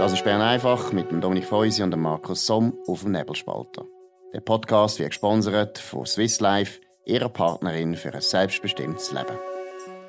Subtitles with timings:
[0.00, 3.84] Das ist Bern einfach mit dem Dominik Feusi und dem Markus Somm auf dem Nebelspalter.
[4.32, 9.36] Der Podcast wird gesponsert von Swiss Life, ihrer Partnerin für ein selbstbestimmtes Leben.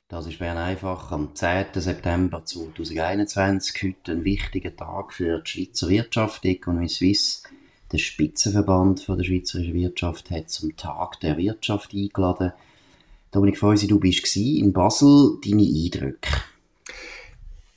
[0.07, 1.65] Das ist Bern einfach am 10.
[1.73, 3.83] September 2021.
[3.83, 6.45] Heute ein wichtiger Tag für die Schweizer Wirtschaft.
[6.45, 7.43] Economy Suisse,
[7.91, 12.53] der Spitzenverband der schweizerischen Wirtschaft, hat zum Tag der Wirtschaft eingeladen.
[13.31, 15.37] Dominik Feusi, du bist in Basel.
[15.43, 16.29] Deine Eindrücke?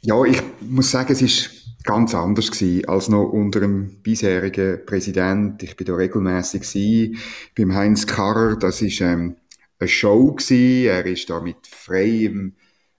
[0.02, 5.62] Ja, ich muss sagen, es ist ganz anders gewesen als noch unter dem bisherigen Präsident.
[5.62, 7.18] Ich bin da regelmäßig gewesen,
[7.56, 8.56] beim Heinz Karrer.
[8.56, 9.36] Das ist ähm,
[9.78, 10.86] eine Show gewesen.
[10.86, 12.54] Er ist da mit freiem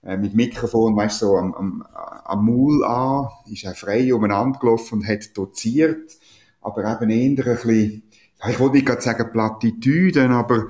[0.06, 5.00] äh, mit Mikrofon, weißt so am, am, am Maul an, ist er frei umeinander gelaufen
[5.00, 6.12] und hat doziert,
[6.60, 8.02] aber eben eher ein bisschen,
[8.48, 10.66] ich wollte nicht gerade sagen Plattitüden, aber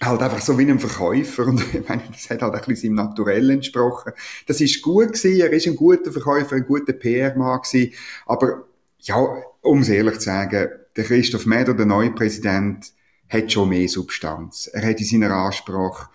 [0.00, 3.06] halt einfach so wie ein Verkäufer und ich meine, das hat halt ein bisschen seinem
[3.06, 4.12] Naturell entsprochen.
[4.46, 7.94] Das ist gut gewesen, er ist ein guter Verkäufer, ein guter PR-Mann gewesen,
[8.26, 8.64] aber
[9.00, 9.16] ja,
[9.62, 12.92] um es ehrlich zu sagen, der Christoph Meder, der neue Präsident,
[13.28, 14.68] hat schon mehr Substanz.
[14.72, 16.08] Er hat in seiner Ansprache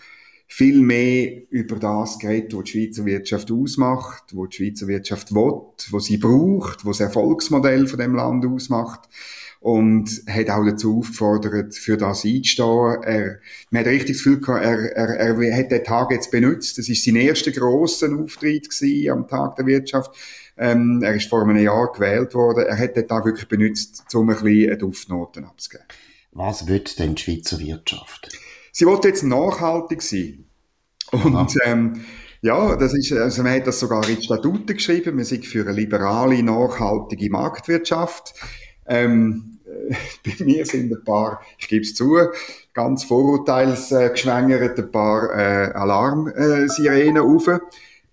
[0.48, 5.62] viel mehr über das geredet, was die Schweizer Wirtschaft ausmacht, was die Schweizer Wirtschaft will,
[5.92, 9.10] was sie braucht, was das Erfolgsmodell von dem Land ausmacht
[9.64, 13.02] und hat auch dazu aufgefordert, für das einzustehen.
[13.02, 13.40] Er,
[13.72, 16.78] man hat richtig das Gefühl gehabt, er, er, er hat den Tag jetzt benutzt.
[16.78, 20.12] Das ist sein erster grosser Auftritt gewesen am Tag der Wirtschaft.
[20.58, 22.66] Ähm, er ist vor einem Jahr gewählt worden.
[22.68, 25.86] Er hat den Tag wirklich benutzt, um ein bisschen Duftnoten abzugeben.
[26.34, 28.38] Was wird denn die Schweizer Wirtschaft?
[28.74, 30.44] Sie wollte jetzt nachhaltig sein.
[31.12, 32.02] Und, ähm,
[32.42, 35.16] ja, das ist, also man hat das sogar in Statuten geschrieben.
[35.16, 38.34] Man sind für eine liberale, nachhaltige Marktwirtschaft.
[38.88, 39.60] Ähm,
[40.26, 42.18] bei mir sind ein paar, ich gebe es zu,
[42.74, 47.50] ganz vorurteilsgeschwängert ein paar äh, Alarmsirenen auf.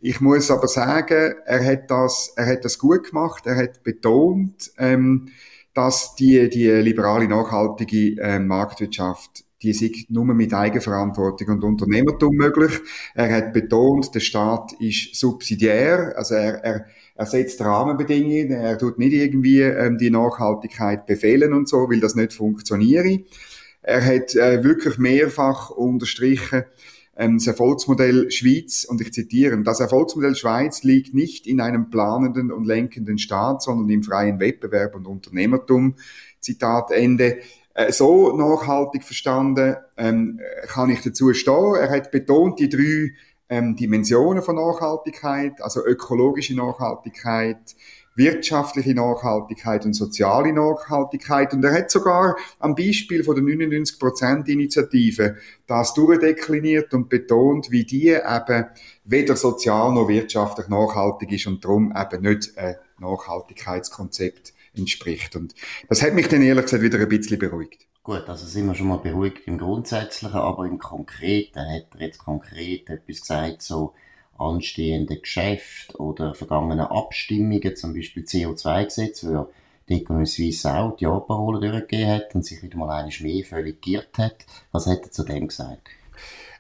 [0.01, 3.47] Ich muss aber sagen, er hat das, er hat das gut gemacht.
[3.47, 5.29] Er hat betont, ähm,
[5.75, 12.79] dass die, die liberale, nachhaltige äh, Marktwirtschaft die sind nur mit Eigenverantwortung und Unternehmertum möglich.
[13.15, 16.87] Er hat betont, der Staat ist subsidiär, also er, er,
[17.21, 22.15] er setzt Rahmenbedingungen, er tut nicht irgendwie ähm, die Nachhaltigkeit befehlen und so, weil das
[22.15, 23.27] nicht funktioniert.
[23.83, 26.65] Er hat äh, wirklich mehrfach unterstrichen,
[27.15, 32.51] ähm, das Erfolgsmodell Schweiz, und ich zitiere, das Erfolgsmodell Schweiz liegt nicht in einem planenden
[32.51, 35.97] und lenkenden Staat, sondern im freien Wettbewerb und Unternehmertum.
[36.41, 37.41] Zitat Ende.
[37.75, 41.75] Äh, so nachhaltig verstanden ähm, kann ich dazu stehen.
[41.75, 43.11] Er hat betont, die drei
[43.51, 47.77] ähm, Dimensionen von Nachhaltigkeit, also ökologische Nachhaltigkeit,
[48.15, 51.53] wirtschaftliche Nachhaltigkeit und soziale Nachhaltigkeit.
[51.53, 58.09] Und er hat sogar am Beispiel von der 99%-Initiative das durchdekliniert und betont, wie die
[58.09, 58.67] eben
[59.05, 65.37] weder sozial noch wirtschaftlich nachhaltig ist und darum eben nicht ein Nachhaltigkeitskonzept entspricht.
[65.37, 65.55] Und
[65.89, 67.90] das hat mich dann ehrlich gesagt wieder ein bisschen beruhigt.
[68.03, 72.19] Gut, also sind wir schon mal beruhigt im Grundsätzlichen, aber im Konkreten, hat er jetzt
[72.19, 73.93] konkret etwas gesagt, so
[74.39, 79.51] anstehende Geschäfte oder vergangene Abstimmungen, zum Beispiel CO2-Gesetz, wo
[79.91, 83.83] die Economy Suisse auch die Ja-Parole durchgegeben hat und sich wieder mal eine mehr völlig
[83.83, 84.47] geirrt hat.
[84.73, 85.89] Was hat er zu dem gesagt?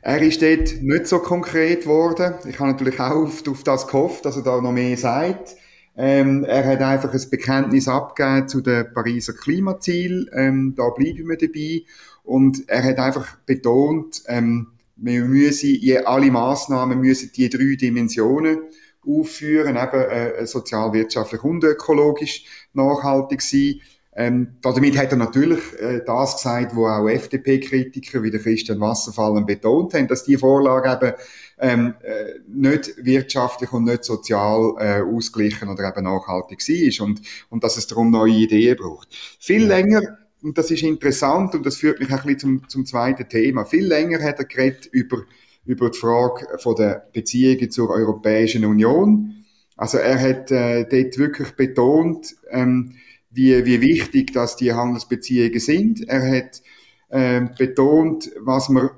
[0.02, 2.34] Er ist dort nicht so konkret geworden.
[2.48, 5.56] Ich habe natürlich auch auf, auf das gehofft, dass er da noch mehr sagt.
[5.96, 10.30] Ähm, er hat einfach ein Bekenntnis abgegeben zu den Pariser Klimazielen.
[10.32, 11.82] Ähm, da bleiben wir dabei.
[12.22, 18.58] Und er hat einfach betont, ähm, wir müssen, alle Massnahmen müssen die drei Dimensionen
[19.06, 23.80] aufführen, eben äh, sozial, wirtschaftlich und ökologisch nachhaltig sein.
[24.14, 29.46] Ähm, damit hat er natürlich äh, das gesagt, wo auch FDP-Kritiker wie der Christian Wasserfallen
[29.46, 31.14] betont haben, dass die Vorlage eben
[31.60, 37.62] ähm, äh, nicht wirtschaftlich und nicht sozial äh, ausgleichen oder eben nachhaltig ist und, und
[37.62, 39.08] dass es darum neue Ideen braucht.
[39.38, 39.76] Viel ja.
[39.76, 43.64] länger, und das ist interessant und das führt mich ein bisschen zum, zum zweiten Thema,
[43.66, 45.18] viel länger hat er geredet über,
[45.66, 49.44] über die Frage von der Beziehungen zur Europäischen Union.
[49.76, 52.94] Also er hat äh, dort wirklich betont, ähm,
[53.30, 56.08] wie, wie wichtig dass die Handelsbeziehungen sind.
[56.08, 56.62] Er hat
[57.10, 58.90] äh, betont, was man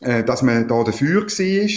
[0.00, 1.68] äh, dass man da dafür war.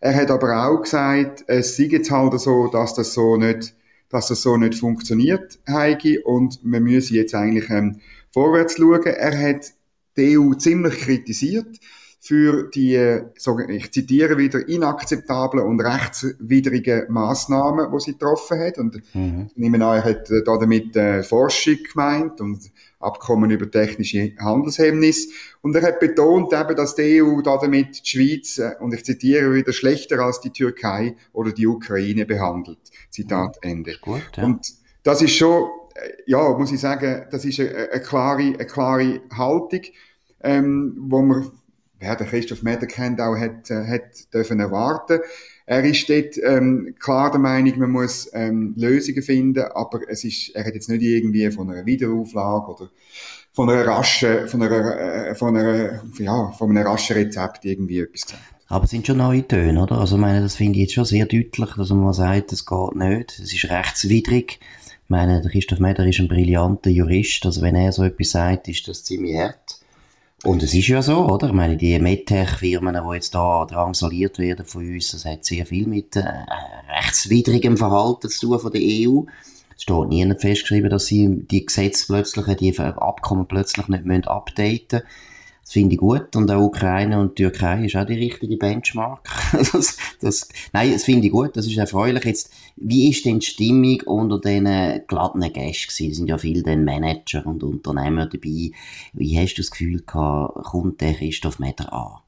[0.00, 3.74] Er hat aber auch gesagt, es sei jetzt halt so, dass das so nicht,
[4.08, 8.00] dass das so nicht funktioniert, Heigi, und wir müssen jetzt eigentlich ähm,
[8.32, 9.04] vorwärts schauen.
[9.04, 9.72] Er hat
[10.16, 11.78] die EU ziemlich kritisiert
[12.24, 13.20] für die,
[13.68, 18.78] ich zitiere wieder, inakzeptablen und rechtswidrigen Massnahmen, die sie getroffen hat.
[18.78, 19.48] Und mhm.
[19.50, 22.70] ich nehme an, er hat äh, damit äh, Forschung gemeint und
[23.00, 25.30] Abkommen über technische Handelshemmnisse.
[25.62, 29.52] Und er hat betont eben, dass die EU damit die Schweiz, äh, und ich zitiere
[29.52, 32.78] wieder, schlechter als die Türkei oder die Ukraine behandelt.
[33.10, 33.70] Zitat mhm.
[33.70, 33.96] Ende.
[34.00, 34.44] Gut, ja.
[34.44, 34.72] Und
[35.02, 35.64] das ist schon,
[35.96, 39.80] äh, ja, muss ich sagen, das ist eine, eine klare, eine klare Haltung,
[40.44, 41.50] ähm, wo man
[42.02, 45.20] ja, der Christoph Meder kennt auch, hat, äh, hat dürfen erwarten.
[45.66, 50.54] Er ist dort ähm, klar der Meinung, man muss ähm, Lösungen finden, aber es ist,
[50.54, 52.90] er hat jetzt nicht irgendwie von einer Wiederauflage oder
[53.52, 58.22] von einer raschen, von einer, äh, von einer, ja, von einem raschen Rezept irgendwie etwas
[58.22, 58.42] gesagt.
[58.68, 59.98] Aber es sind schon neue Töne, oder?
[59.98, 62.96] Also, ich meine, das finde ich jetzt schon sehr deutlich, dass man sagt, es geht
[62.96, 64.60] nicht, es ist rechtswidrig.
[64.60, 68.68] Ich meine, der Christoph Meder ist ein brillanter Jurist, also wenn er so etwas sagt,
[68.68, 69.81] ist das ziemlich hart.
[70.44, 71.48] Und es ist ja so, oder?
[71.48, 75.86] Ich meine, die MedTech-Firmen, die jetzt da drangsaliert werden von uns, das hat sehr viel
[75.86, 76.24] mit äh,
[76.88, 79.22] rechtswidrigem Verhalten zu tun von der EU.
[79.76, 85.06] Es steht nie festgeschrieben, dass sie die Gesetze plötzlich, die Abkommen plötzlich nicht updaten müssen.
[85.62, 86.34] Das finde ich gut.
[86.34, 89.28] Und auch Ukraine und Türkei ist auch die richtige Benchmark.
[89.72, 91.56] das, das, nein, das finde ich gut.
[91.56, 92.24] Das ist erfreulich.
[92.24, 94.66] Jetzt, wie ist denn die Stimmung unter den
[95.06, 98.72] glatten Gästen Es sind ja viele Manager und Unternehmer dabei.
[99.12, 102.18] Wie hast du das Gefühl gehabt, kommt der Christoph Meder an?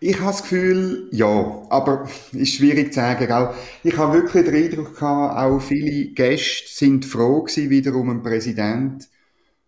[0.00, 3.32] Ich habe das Gefühl, ja, aber ist schwierig zu sagen.
[3.32, 8.22] Auch, ich habe wirklich den Eindruck gehabt, auch viele Gäste sind froh gewesen, wiederum ein
[8.22, 9.08] Präsident,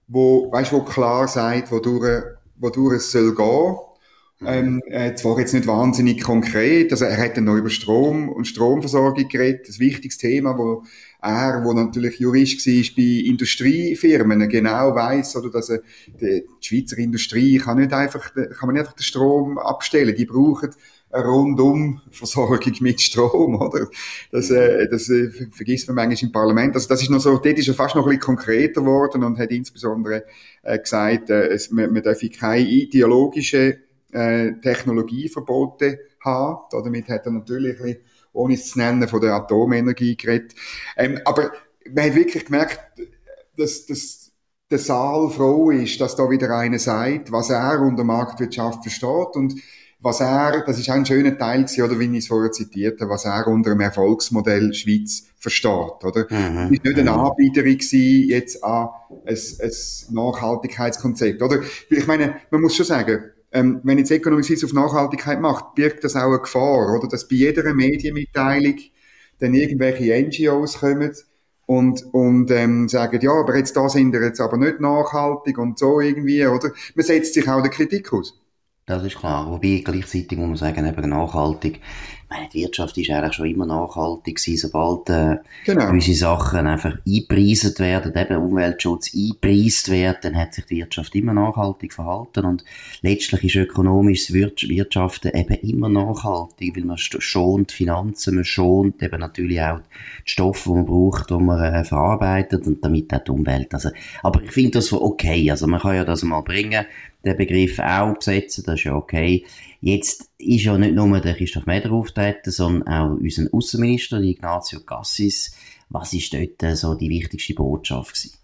[0.06, 3.89] wo, weißt, wo klar sagt, wodurch wodurch es soll gehen.
[4.42, 8.46] Ähm, äh, zwar jetzt nicht wahnsinnig konkret, also er hat dann noch über Strom und
[8.46, 10.82] Stromversorgung geredet, ein wichtiges Thema, wo
[11.20, 16.96] er, wo natürlich Jurist war bei Industriefirmen, genau weiß oder dass er, die, die Schweizer
[16.96, 20.70] Industrie kann nicht einfach, kann man nicht einfach den Strom abstellen, die brauchen
[21.12, 23.88] eine rundum Versorgung mit Strom, oder?
[24.32, 26.74] Das, äh, das äh, vergisst man manchmal im Parlament.
[26.76, 29.38] Also das ist noch so, dort ist er fast noch ein bisschen konkreter geworden und
[29.38, 30.24] hat insbesondere
[30.62, 36.58] äh, gesagt, äh, es, man, man darf keine ideologische äh, Technologieverbote haben.
[36.70, 38.02] Damit hat er natürlich ein bisschen,
[38.32, 40.54] ohne es zu nennen, von der Atomenergie geredet.
[40.96, 41.52] Ähm, aber
[41.92, 42.80] man hat wirklich gemerkt,
[43.56, 44.32] dass, dass
[44.70, 49.54] der Saal froh ist, dass da wieder einer sagt, was er unter Marktwirtschaft versteht und
[50.02, 53.00] was er, das ist auch ein schöner Teil gewesen, oder wie ich es vorher zitiert
[53.00, 56.26] habe, was er unter dem Erfolgsmodell Schweiz versteht, oder?
[56.30, 56.36] Mhm.
[56.38, 58.88] Es war nicht eine Anbieterin gewesen, jetzt an
[59.26, 61.60] ein, ein Nachhaltigkeitskonzept, oder?
[61.90, 66.04] Ich meine, man muss schon sagen, ähm, wenn jetzt Economic Suisse auf Nachhaltigkeit macht, birgt
[66.04, 67.08] das auch eine Gefahr, oder?
[67.08, 68.76] Dass bei jeder Medienmitteilung
[69.38, 71.12] dann irgendwelche NGOs kommen
[71.66, 75.78] und, und ähm, sagen, ja, aber jetzt da sind wir jetzt aber nicht nachhaltig und
[75.78, 76.70] so irgendwie, oder?
[76.94, 78.40] Man setzt sich auch der Kritik aus.
[78.86, 79.50] Das ist klar.
[79.50, 81.80] Wobei gleichzeitig muss man sagen, eben nachhaltig
[82.30, 85.90] meine, die Wirtschaft ist eigentlich schon immer nachhaltig gewesen, sobald äh, genau.
[85.90, 91.34] unsere Sachen einfach eingepreist werden, eben Umweltschutz eingepreist wird, dann hat sich die Wirtschaft immer
[91.34, 92.64] nachhaltig verhalten und
[93.02, 99.60] letztlich ist ökonomisches Wirtschaften eben immer nachhaltig, weil man schont Finanzen, man schont eben natürlich
[99.60, 103.74] auch die Stoffe, die man braucht, die man äh, verarbeitet und damit auch die Umwelt.
[103.74, 103.90] Also,
[104.22, 106.86] aber ich finde das okay, also man kann ja das mal bringen,
[107.24, 109.44] den Begriff auch besetzen, das ist ja okay.
[109.80, 111.90] Jetzt ist ja nicht nur der Christoph Meder
[112.20, 115.54] auftreten, sondern auch unser Außenminister, Ignazio Cassis.
[115.88, 118.36] Was ist dort so die wichtigste Botschaft gewesen?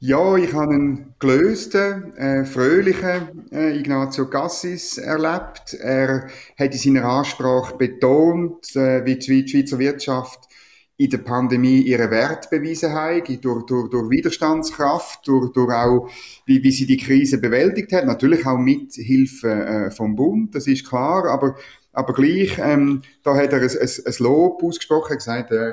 [0.00, 5.74] Ja, ich habe einen gelösten, äh, fröhlichen äh, Ignazio Cassis erlebt.
[5.74, 10.48] Er hat in seiner Ansprache betont, äh, wie die Schweizer Wirtschaft
[10.96, 16.08] in der Pandemie ihren Wert bewiesen haben, durch, durch, durch Widerstandskraft, durch, durch auch,
[16.46, 18.06] wie, wie sie die Krise bewältigt hat.
[18.06, 21.56] Natürlich auch mit Hilfe äh, vom Bund, das ist klar, aber,
[21.94, 25.72] aber gleich, ähm, da hat er ein, ein, ein Lob ausgesprochen, gesagt, äh,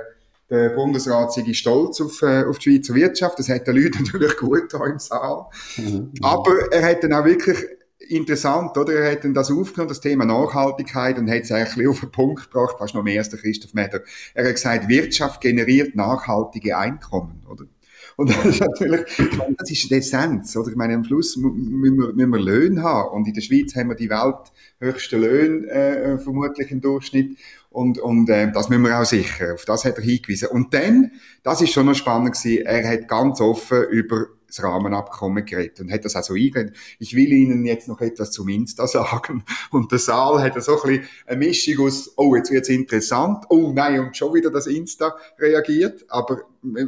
[0.50, 3.40] der Bundesrat sei stolz auf, äh, auf die Schweizer Wirtschaft.
[3.40, 5.46] Das hat den Leuten natürlich gut da im Saal.
[5.78, 6.12] Mhm.
[6.22, 7.58] Aber er hat dann auch wirklich
[8.10, 8.94] interessant, oder?
[8.94, 12.52] Er hat dann das aufgenommen, das Thema Nachhaltigkeit, und hat es eigentlich auf den Punkt
[12.52, 14.02] gebracht, fast noch mehr als der Christoph Meder.
[14.34, 17.66] Er hat gesagt, Wirtschaft generiert nachhaltige Einkommen, oder?
[18.18, 19.02] Und das ist natürlich,
[19.58, 20.70] das ist die Essenz, oder?
[20.70, 23.16] Ich meine, am Schluss müssen wir, müssen wir Löhne haben.
[23.16, 27.38] Und in der Schweiz haben wir die welthöchsten Löhne, äh, vermutlich im Durchschnitt.
[27.70, 29.54] Und, und äh, das müssen wir auch sichern.
[29.54, 30.50] Auf das hat er hingewiesen.
[30.50, 31.12] Und dann,
[31.44, 35.92] das ist schon noch spannend gewesen, er hat ganz offen über das Rahmenabkommen geredet und
[35.92, 36.76] hat das auch so eingeredet.
[37.00, 39.44] Ich will Ihnen jetzt noch etwas zum Insta sagen.
[39.72, 43.72] Und der Saal hat so ein bisschen eine Mischung aus, oh, jetzt wird's interessant, oh
[43.74, 46.06] nein, und schon wieder das Insta reagiert.
[46.10, 46.42] Aber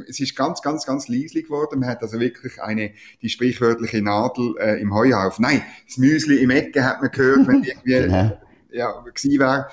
[0.07, 1.79] es ist ganz, ganz, ganz leislich geworden.
[1.79, 5.43] Man hat also wirklich eine, die sprichwörtliche Nadel äh, im Heuhaufen.
[5.43, 8.37] Nein, das Müsli im Ecke hat man gehört, wenn irgendwie, genau.
[8.71, 9.67] ja, gewesen wäre.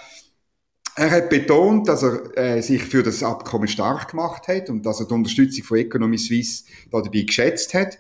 [0.97, 5.01] Er hat betont, dass er äh, sich für das Abkommen stark gemacht hat und dass
[5.01, 7.99] er die Unterstützung von Economy Suisse dabei geschätzt hat.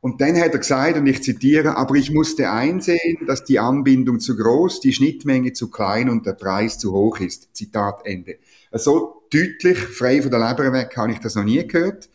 [0.00, 4.18] Und dann hat er gesagt, und ich zitiere, aber ich musste einsehen, dass die Anbindung
[4.18, 7.54] zu groß, die Schnittmenge zu klein und der Preis zu hoch ist.
[7.54, 8.38] Zitat Ende.
[8.72, 12.08] So deutlich, frei von der Leber weg, habe ich das noch nie gehört.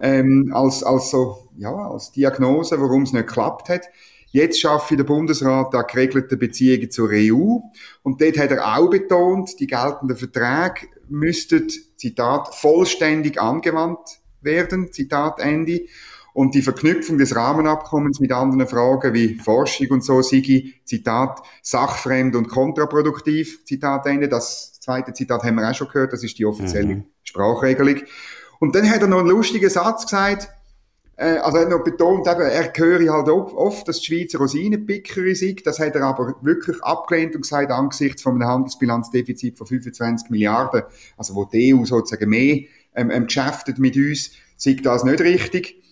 [0.00, 3.88] Ähm, als, als so, ja, als Diagnose, warum es nicht geklappt hat.
[4.30, 7.60] Jetzt schaffe der Bundesrat da geregelte Beziehungen zur EU.
[8.02, 15.40] Und dort hat er auch betont, die geltenden Verträge müssten, Zitat, vollständig angewandt werden, Zitat
[15.40, 15.86] Ende.
[16.34, 22.36] Und die Verknüpfung des Rahmenabkommens mit anderen Fragen wie Forschung und so, Sigi, Zitat, sachfremd
[22.36, 24.28] und kontraproduktiv, Zitat Ende.
[24.28, 27.04] Das zweite Zitat haben wir auch schon gehört, das ist die offizielle mhm.
[27.24, 28.02] Sprachregelung.
[28.60, 30.48] Und dann hat er noch einen lustigen Satz gesagt,
[31.18, 35.66] also er hat noch betont, eben, er höre halt oft, dass die Schweizer Rosinenpickerin sind.
[35.66, 40.82] Das hat er aber wirklich abgelehnt und gesagt, angesichts von einem Handelsbilanzdefizit von 25 Milliarden,
[41.16, 42.60] also wo die EU sozusagen mehr
[42.94, 45.82] ähm, ähm, geschäftet mit uns, sieht das nicht richtig.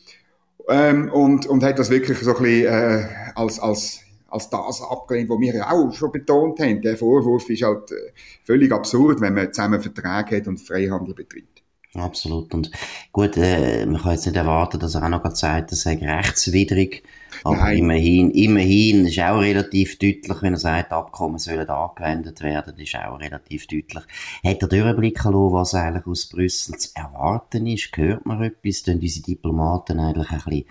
[0.69, 5.29] Ähm, und, und hat das wirklich so ein bisschen äh, als, als, als das abgelehnt,
[5.29, 6.83] was wir ja auch schon betont haben.
[6.83, 8.13] Der Vorwurf ist halt äh,
[8.45, 11.56] völlig absurd, wenn man zusammen Verträge hat und Freihandel betreibt.
[11.95, 12.53] Absolut.
[12.53, 12.71] Und
[13.13, 17.03] gut, äh, man kann jetzt nicht erwarten, dass er auch noch sagt, das sei rechtswidrig.
[17.45, 17.79] Aber Nein.
[17.79, 23.21] immerhin, immerhin ist auch relativ deutlich, wenn er sagt, Abkommen sollen angewendet werden, ist auch
[23.21, 24.05] relativ deutlich.
[24.45, 27.91] Hat er Durchblick lassen, was eigentlich aus Brüssel zu erwarten ist?
[27.95, 28.83] Hört man etwas?
[28.83, 30.65] Tun diese Diplomaten eigentlich ein bisschen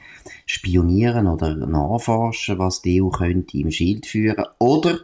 [0.46, 4.46] spionieren oder nachforschen, was die EU könnte im Schild führen?
[4.60, 5.00] Oder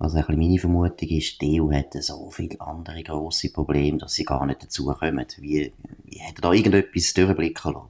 [0.00, 4.14] was ein bisschen meine Vermutung ist, die EU hat so viele andere grosse Probleme, dass
[4.14, 5.26] sie gar nicht dazukommen.
[5.36, 5.72] Wie,
[6.04, 7.88] wie hat da irgendetwas durchblicken lassen?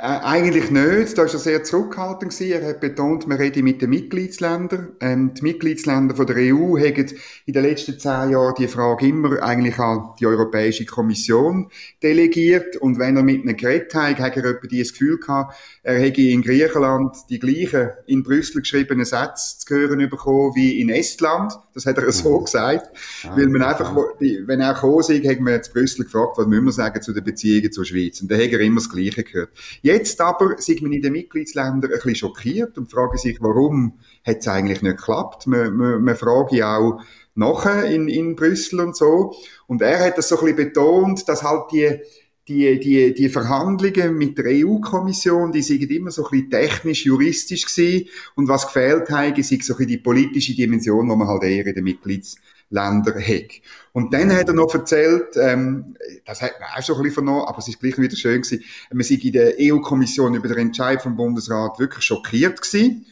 [0.00, 1.18] Äh, eigentlich nicht.
[1.18, 2.32] Da war er sehr zurückhaltend.
[2.32, 2.52] Gewesen.
[2.52, 4.90] Er hat betont, man rede mit den Mitgliedsländern.
[5.00, 7.06] Ähm, die Mitgliedsländer von der EU haben
[7.46, 11.68] in den letzten zehn Jahren die Frage immer eigentlich an die Europäische Kommission
[12.00, 12.76] delegiert.
[12.76, 16.22] Und wenn er mit einem geredet hat, hat er etwa das Gefühl gehabt, er hätte
[16.22, 21.54] in Griechenland die gleichen in Brüssel geschriebenen Sätze zu hören bekommen wie in Estland.
[21.74, 22.44] Das hat er so mhm.
[22.44, 22.86] gesagt.
[23.24, 26.66] Ah, weil man einfach, wenn er gekommen ist, hat man zu Brüssel gefragt, was müssen
[26.66, 28.20] wir sagen zu den Beziehungen zur Schweiz.
[28.20, 29.50] Und dann hat er immer das Gleiche gehört.
[29.88, 34.40] Jetzt aber sind wir in den Mitgliedsländern ein bisschen schockiert und fragen sich, warum hat
[34.40, 35.46] es eigentlich nicht geklappt?
[35.46, 37.00] Man, man, man fragt ja auch
[37.34, 39.34] nachher in, in Brüssel und so.
[39.66, 42.00] Und er hat das so ein bisschen betont, dass halt die,
[42.48, 48.10] die, die, die Verhandlungen mit der EU-Kommission, die sind immer so ein bisschen technisch-juristisch gewesen.
[48.34, 51.66] Und was gefehlt hat, ist so ein bisschen die politische Dimension, die man halt eher
[51.66, 53.50] in den Mitgliedsländern Länder hat.
[53.92, 57.46] Und dann hat er noch erzählt, ähm, das hat man auch schon ein bisschen vernommen,
[57.46, 61.02] aber es ist gleich wieder schön gewesen, man sei in der EU-Kommission über den Entscheid
[61.02, 63.06] vom Bundesrat wirklich schockiert gewesen.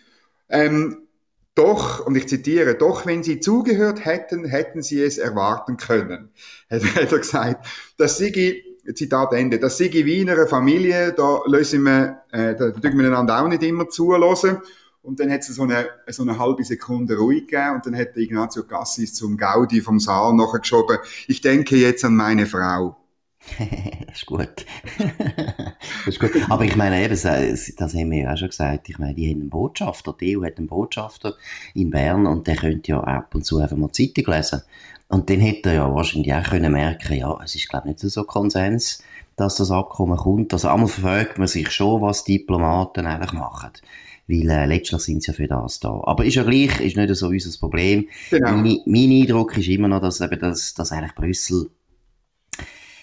[0.48, 1.06] Ähm,
[1.54, 6.28] doch, und ich zitiere, doch wenn sie zugehört hätten, hätten sie es erwarten können,
[6.70, 7.66] hat, hat er gesagt.
[7.96, 8.62] Das sei,
[8.94, 13.06] Zitat Ende, das sei wie in einer Familie, da lösen wir, äh, da dürfen wir
[13.06, 14.58] einander auch nicht immer zulassen.
[15.06, 18.16] Und dann hat es so eine, so eine halbe Sekunde ruhig gegeben und dann hat
[18.16, 20.98] Ignazio Cassis zum Gaudi vom Saal nachgeschoben,
[21.28, 22.96] ich denke jetzt an meine Frau.
[23.56, 23.68] das
[24.16, 24.66] ist gut.
[24.98, 26.32] das ist gut.
[26.50, 29.42] Aber ich meine eben, das, haben wir ja auch schon gesagt, ich meine, die haben
[29.42, 31.36] einen Botschafter, die EU hat einen Botschafter
[31.74, 34.62] in Bern und der könnte ja ab und zu einfach mal Zeitung lesen.
[35.06, 38.12] Und dann hätte er ja wahrscheinlich auch können merken, ja, es ist glaube ich nicht
[38.12, 39.04] so Konsens,
[39.36, 40.52] dass das Abkommen kommt.
[40.52, 43.70] Also einmal fragt man sich schon, was Diplomaten eigentlich machen
[44.28, 46.00] weil äh, letztlich sind sie ja für das da.
[46.04, 48.08] Aber ist ja gleich, ist nicht so unser Problem.
[48.30, 48.56] Genau.
[48.56, 51.70] Mein, mein Eindruck ist immer noch, dass eben das, dass eigentlich Brüssel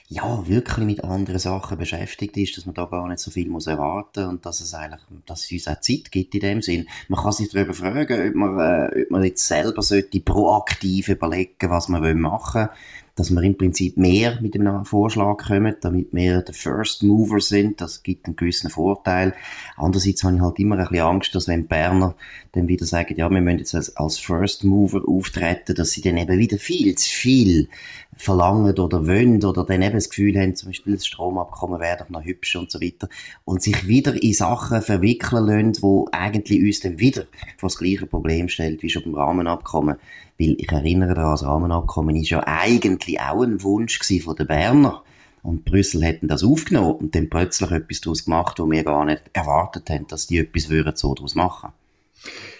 [0.10, 3.66] ja, wirklich mit anderen Sachen beschäftigt ist, dass man da gar nicht so viel muss
[3.66, 6.88] erwarten und dass es eigentlich, dass es uns auch Zeit gibt in dem Sinn.
[7.08, 11.70] Man kann sich darüber fragen, ob man, äh, ob man jetzt selber sollte proaktiv überlegen,
[11.70, 12.70] was man machen will
[13.16, 17.80] dass wir im Prinzip mehr mit dem Vorschlag kommen, damit wir der First Mover sind.
[17.80, 19.34] Das gibt einen gewissen Vorteil.
[19.78, 22.16] Andererseits habe ich halt immer ein bisschen Angst, dass wenn Berner
[22.54, 26.40] dann wieder sagen, ja, wir müssen jetzt als First Mover auftreten, dass sie dann eben
[26.40, 27.70] wieder viel zu viel
[28.18, 32.10] verlangen oder wollen oder dann eben das Gefühl haben, zum Beispiel das Stromabkommen wäre doch
[32.10, 33.10] noch hübsch und so weiter
[33.46, 37.24] und sich wieder in Sachen verwickeln lassen, wo eigentlich uns dann wieder
[37.58, 39.98] vor das gleiche Problem stellt wie schon beim Rahmenabkommen.
[40.40, 45.04] Weil ich erinnere daran, das Rahmenabkommen ist ja eigentlich auch ein Wunsch von den Berner
[45.42, 49.24] Und Brüssel hätten das aufgenommen und dann plötzlich etwas daraus gemacht, wo wir gar nicht
[49.34, 51.72] erwartet haben, dass die etwas würden so daraus machen.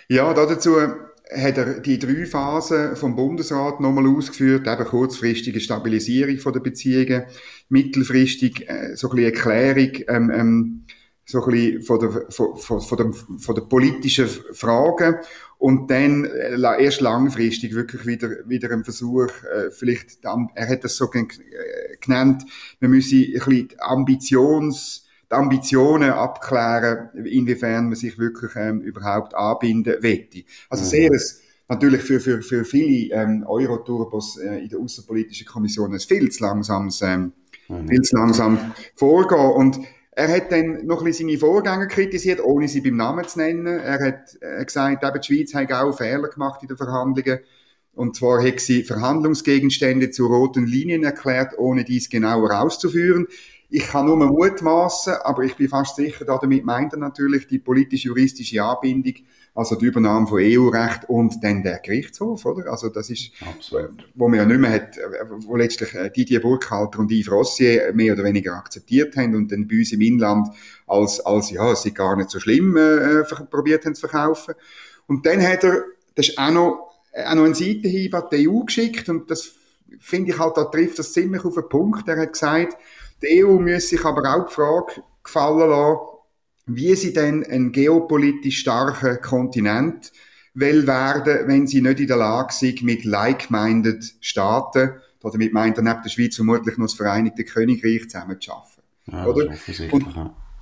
[0.08, 0.78] Ja, dazu
[1.36, 7.24] hat er die drei Phasen vom Bundesrat nochmal ausgeführt, eben kurzfristige Stabilisierung der Beziehungen,
[7.70, 10.86] mittelfristig äh, so ein bisschen Erklärung, ähm, ähm,
[11.26, 15.16] so ein bisschen von der, von, von, von, der, von der politischen Fragen
[15.58, 20.98] und dann äh, erst langfristig wirklich wieder, wieder ein Versuch, äh, vielleicht, er hat das
[20.98, 21.26] so äh,
[22.02, 22.44] genannt,
[22.82, 30.04] man müsse ein bisschen Ambitions, die Ambitionen abklären, inwiefern man sich wirklich ähm, überhaupt anbinden
[30.04, 30.44] wette.
[30.70, 30.90] Also mhm.
[30.90, 36.00] sehr ein, natürlich für, für, für viele ähm, Euro-Turbos äh, in der Außenpolitischen Kommission ein
[36.00, 37.32] viel zu langsames, ähm,
[37.70, 37.88] mhm.
[37.88, 39.52] viel zu langsam Vorgehen.
[39.52, 39.80] Und
[40.16, 43.66] er hat dann noch ein bisschen seine Vorgänger kritisiert, ohne sie beim Namen zu nennen.
[43.66, 47.40] Er hat äh, gesagt, eben die Schweiz hat auch Fehler gemacht in den Verhandlungen.
[47.96, 53.28] Und zwar hat sie Verhandlungsgegenstände zu roten Linien erklärt, ohne dies genauer auszuführen.
[53.76, 58.64] Ich kann nur mutmaßen, aber ich bin fast sicher, damit meint er natürlich die politisch-juristische
[58.64, 59.16] Anbindung,
[59.56, 62.70] also die Übernahme von EU-Recht und dann der Gerichtshof, oder?
[62.70, 64.08] Also das ist, Absolut.
[64.14, 65.00] wo man ja nicht mehr hat,
[65.40, 69.68] wo letztlich äh, Didier Burkhalter und Yves Rossier mehr oder weniger akzeptiert haben und dann
[69.68, 70.50] bei uns im Inland
[70.86, 74.54] als, als ja, es ist gar nicht so schlimm, äh, probiert haben zu verkaufen.
[75.08, 78.48] Und dann hat er, das ist auch noch, äh, auch noch einen Seitenhieb an die
[78.48, 79.52] EU geschickt und das
[80.00, 82.08] finde ich halt, da trifft das ziemlich auf den Punkt.
[82.08, 82.78] Er hat gesagt,
[83.24, 86.00] die EU muss sich aber auch die Frage gefallen lassen,
[86.66, 90.12] wie sie denn ein geopolitisch starker Kontinent
[90.54, 95.84] will werden, wenn sie nicht in der Lage sind, mit like-minded Staaten, damit meint er
[95.84, 98.82] neben der Schweiz vermutlich noch das Vereinigte Königreich zusammen zu arbeiten.
[99.08, 99.54] Ja, oder?
[99.92, 100.06] Und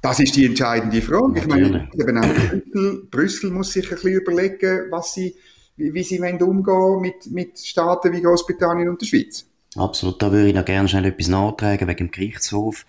[0.01, 1.39] das ist die entscheidende Frage.
[1.39, 5.35] Ich meine, eben auch Brüssel, Brüssel muss sich ein bisschen überlegen, was sie,
[5.77, 9.45] wie, wie sie umgehen mit, mit Staaten wie Großbritannien und der Schweiz.
[9.75, 12.85] Absolut, da würde ich noch gerne schnell etwas nachtragen wegen dem Gerichtshof.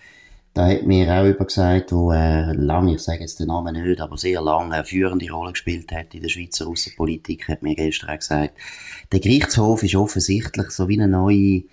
[0.53, 4.01] Da hat mir auch jemand gesagt, wo äh, lange, ich sage jetzt den Namen nicht,
[4.01, 8.09] aber sehr lange eine führende Rolle gespielt hat in der Schweizer Außenpolitik, hat mir gestern
[8.09, 8.53] auch gesagt,
[9.11, 11.63] der Gerichtshof ist offensichtlich so wie eine neue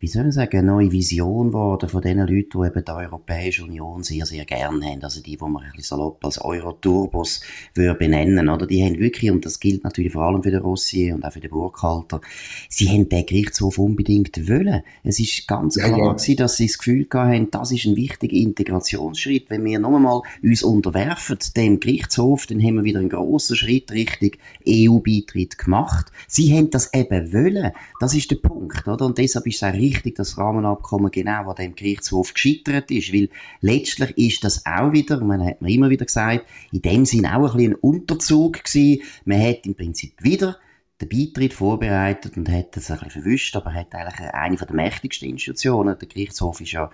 [0.00, 3.64] wie soll ich sagen, eine neue Vision geworden von den Leuten, die eben die Europäische
[3.64, 5.04] Union sehr, sehr gerne haben.
[5.04, 7.42] Also die, die man ein bisschen salopp als Euro-Turbos
[7.74, 8.66] benennen, oder?
[8.66, 11.40] Die haben wirklich, und das gilt natürlich vor allem für den Rossier und auch für
[11.40, 12.22] den Burkhalter,
[12.70, 14.82] sie haben den Gerichtshof unbedingt wollen.
[15.04, 16.12] Es ist ganz klar ja.
[16.12, 19.50] Gewesen, dass sie das Gefühl haben, das ist ein wichtiger Integrationsschritt.
[19.50, 23.92] Wenn wir noch einmal uns unterwerfen dem Gerichtshof, dann haben wir wieder einen grossen Schritt
[23.92, 24.30] Richtung
[24.66, 26.10] EU-Beitritt gemacht.
[26.26, 27.72] Sie haben das eben wollen.
[28.00, 29.04] Das ist der Punkt, oder?
[29.04, 33.12] Und deshalb ist es auch richtig, dass das Rahmenabkommen genau an dem Gerichtshof gescheitert ist,
[33.12, 33.28] weil
[33.60, 37.52] letztlich ist das auch wieder, man hat mir immer wieder gesagt, in dem Sinn auch
[37.52, 39.02] ein bisschen ein Unterzug gewesen.
[39.24, 40.56] Man hat im Prinzip wieder
[41.00, 45.28] den Beitritt vorbereitet und hat das ein bisschen verwischt, aber hat eigentlich eine der mächtigsten
[45.28, 45.98] Institutionen.
[45.98, 46.90] Der Gerichtshof ist ja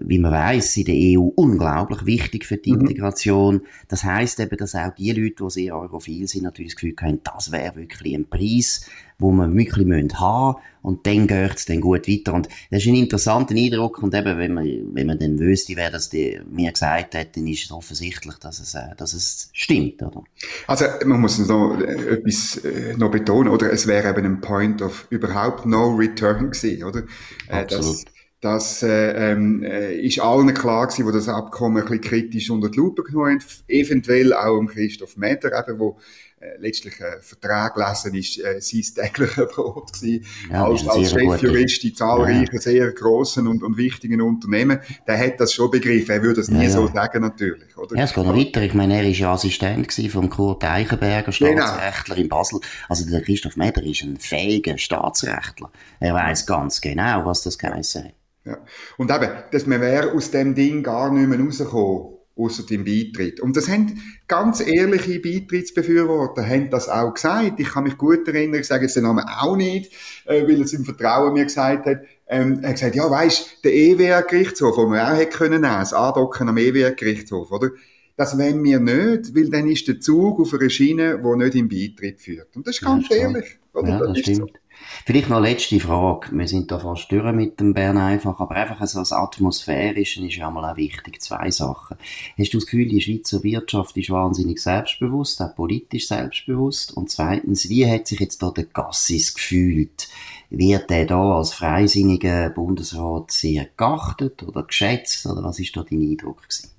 [0.00, 2.80] wie man weiß, in der EU unglaublich wichtig für die mhm.
[2.80, 3.62] Integration.
[3.88, 7.20] Das heißt eben, dass auch die Leute, die sehr europhil sind, natürlich das Gefühl haben,
[7.24, 8.86] das wäre wirklich ein Preis,
[9.18, 12.34] wo man wirklich müssen haben und dann geht es dann gut weiter.
[12.34, 15.90] Und das ist ein interessanter Eindruck und eben, wenn man, wenn man dann wüsste, wer
[15.90, 20.02] das die, mir gesagt hat, dann ist es offensichtlich, dass es, äh, dass es stimmt,
[20.02, 20.24] oder?
[20.66, 23.72] Also, man muss noch äh, etwas äh, noch betonen, oder?
[23.72, 27.04] Es wäre eben ein Point of überhaupt no return gewesen, oder?
[27.48, 28.04] Absolut.
[28.04, 28.04] Das,
[28.42, 32.68] das äh, ähm, äh, ist allen klar gewesen, die das Abkommen ein bisschen kritisch unter
[32.68, 33.44] die Lupe genommen haben.
[33.68, 35.96] Eventuell auch um Christoph Meder, eben, wo
[36.40, 40.26] äh, letztlich ein äh, Vertrag gelesen ist, äh, sein täglicher Brot gewesen.
[40.50, 42.60] Ja, als, als Chefjurist in zahlreichen, ja.
[42.60, 44.80] sehr grossen und, und wichtigen Unternehmen.
[45.06, 46.10] Der hat das schon begriffen.
[46.10, 47.76] Er würde das nie ja, so sagen, natürlich.
[47.78, 47.96] Oder?
[47.96, 48.60] Ja, es geht noch weiter.
[48.62, 51.62] Ich meine, er war ja Assistent von Kurt Eichenberger, genau.
[51.62, 52.24] Staatsrechtler genau.
[52.24, 52.60] in Basel.
[52.88, 55.70] Also der Christoph Meder ist ein fähiger Staatsrechtler.
[56.00, 58.21] Er weiß ganz genau, was das geheißen hat.
[58.44, 58.58] Ja.
[58.96, 63.40] Und eben, dass man wäre aus dem Ding gar nicht mehr rausgekommen, außer dem Beitritt.
[63.40, 67.60] Und das haben ganz ehrliche Beitrittsbefürworter haben das auch gesagt.
[67.60, 69.92] Ich kann mich gut erinnern, ich sage jetzt den Namen auch nicht,
[70.24, 72.02] äh, weil er es im Vertrauen mir gesagt hat.
[72.26, 75.92] Ähm, er hat gesagt, ja, weisst, der EWR-Gerichtshof, den wir auch hätte können nehmen, das
[75.92, 77.70] Andocken am EWR-Gerichtshof, oder?
[78.16, 81.68] Das wollen wir nicht, weil dann ist der Zug auf einer Schiene, die nicht im
[81.68, 82.56] Beitritt führt.
[82.56, 83.58] Und das ist ganz ja, ehrlich.
[83.74, 83.88] Oder?
[83.88, 84.38] Ja, das, das stimmt.
[84.38, 84.62] So.
[85.04, 86.28] Vielleicht noch letzte Frage.
[86.32, 90.36] Wir sind da fast durch mit dem Bern einfach, aber einfach so das Atmosphärische ist
[90.36, 91.20] ja mal auch wichtig.
[91.20, 91.96] Zwei Sachen.
[92.38, 96.96] Hast du das Gefühl, die Schweizer Wirtschaft ist wahnsinnig selbstbewusst, auch politisch selbstbewusst?
[96.96, 100.08] Und zweitens, wie hat sich jetzt da der Gassis gefühlt?
[100.50, 105.26] Wird der da als freisinniger Bundesrat sehr geachtet oder geschätzt?
[105.26, 106.70] Oder was ist da dein Eindruck gewesen?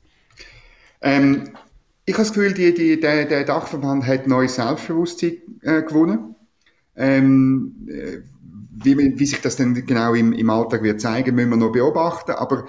[1.01, 1.51] Ähm,
[2.05, 6.35] ich habe das Gefühl, die, die, der, der Dachverband hat neues Selbstbewusstsein äh, gewonnen.
[6.95, 8.19] Ähm, äh,
[8.83, 12.31] wie, wie sich das dann genau im, im Alltag wird zeigen, müssen wir noch beobachten.
[12.31, 12.65] Aber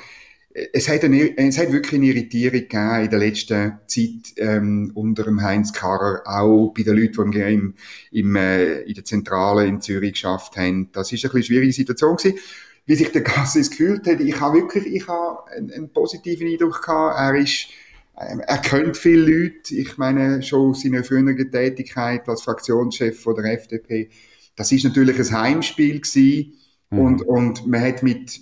[0.72, 5.24] es hat, eine, es hat wirklich eine Irritierung gegeben in der letzten Zeit ähm, unter
[5.24, 7.74] dem Heinz Karrer, auch bei den Leuten, die im,
[8.12, 10.90] im, äh, in der Zentrale in Zürich geschafft haben.
[10.92, 12.38] Das ist eine schwierige Situation gewesen.
[12.86, 16.82] Wie sich der Gassis gefühlt hat, ich habe wirklich ich habe einen, einen positiven Eindruck
[16.82, 17.18] gehabt.
[17.18, 17.68] Er ist
[18.16, 19.74] er kennt viele Leute.
[19.74, 24.10] Ich meine, schon aus seiner früheren Tätigkeit als Fraktionschef von der FDP.
[24.56, 26.54] Das ist natürlich ein Heimspiel gewesen.
[26.90, 26.98] Mhm.
[26.98, 28.40] Und, und man hat mit,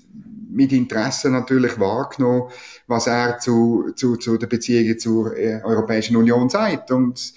[0.50, 2.50] mit Interesse natürlich wahrgenommen,
[2.86, 6.90] was er zu, zu, zu der Beziehung zur äh, Europäischen Union sagt.
[6.90, 7.32] Und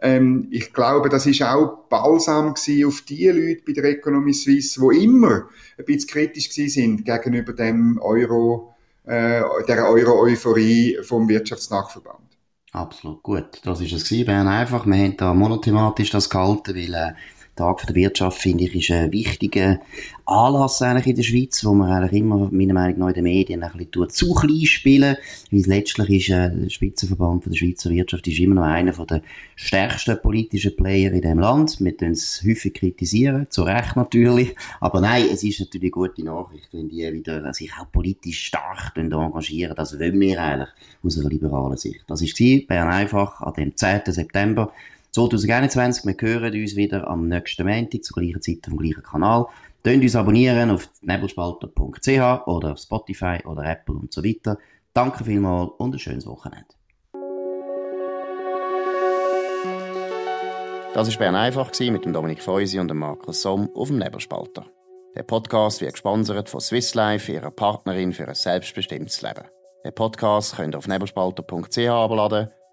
[0.00, 4.80] ähm, ich glaube, das ist auch balsam gewesen auf die Leute bei der Economy Suisse,
[4.80, 5.48] wo immer
[5.78, 8.74] ein bisschen kritisch gewesen sind gegenüber dem Euro,
[9.08, 12.28] äh, der Euro-Euphorie vom Wirtschaftsnachverband.
[12.72, 13.60] Absolut gut.
[13.64, 14.84] Das ist es gewesen, Bern einfach.
[14.86, 17.12] Wir haben da monothematisch das gehalten, weil äh,
[17.58, 19.80] Tag der Wirtschaft, finde ich, ist ein wichtiger
[20.26, 23.62] Anlass eigentlich in der Schweiz, wo man eigentlich immer, meiner Meinung nach, in den Medien
[23.62, 25.16] ein bisschen zu klein spielen.
[25.50, 29.22] Weil letztlich ist äh, der Spitzenverband von der Schweizer Wirtschaft ist immer noch einer der
[29.56, 31.80] stärksten politischen Player in dem Land.
[31.80, 34.54] Wir tun es häufig kritisieren, zu Recht natürlich.
[34.80, 38.92] Aber nein, es ist natürlich eine gute Nachricht, wenn die wieder sich auch politisch stark
[38.96, 39.74] engagieren.
[39.74, 40.68] Das wollen wir eigentlich
[41.02, 42.04] aus einer liberalen Sicht.
[42.06, 44.00] Das war Bern einfach am 10.
[44.06, 44.72] September
[45.12, 46.04] 2021.
[46.04, 49.46] Wir hören uns wieder am nächsten Montag zur gleichen Zeit auf dem gleichen Kanal.
[49.82, 54.58] Könnt uns abonnieren auf nebelspalter.ch oder auf Spotify oder Apple und so weiter.
[54.92, 56.66] Danke vielmals und ein schönes Wochenende.
[60.94, 64.66] Das war Bern einfach mit dem Dominik Feusi und dem Markus Somm auf dem Nebelspalter.
[65.14, 69.44] Der Podcast wird gesponsert von Swiss Life, ihrer Partnerin für ein selbstbestimmtes Leben.
[69.84, 72.48] Den Podcast könnt ihr auf nebelspalter.ch abladen